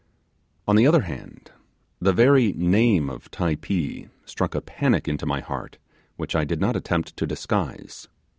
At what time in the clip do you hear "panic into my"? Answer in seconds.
4.61-5.41